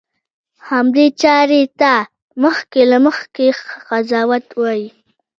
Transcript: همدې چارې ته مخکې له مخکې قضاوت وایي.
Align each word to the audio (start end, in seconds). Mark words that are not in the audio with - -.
همدې 0.69 1.07
چارې 1.21 1.61
ته 1.79 1.93
مخکې 2.43 2.81
له 2.91 2.97
مخکې 3.05 3.45
قضاوت 3.89 4.45
وایي. 4.61 4.87